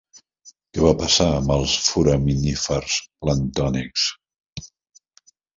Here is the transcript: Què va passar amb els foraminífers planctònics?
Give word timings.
Què 0.77 0.79
va 0.85 0.93
passar 1.01 1.27
amb 1.33 1.53
els 1.57 1.75
foraminífers 1.89 2.97
planctònics? 3.27 4.11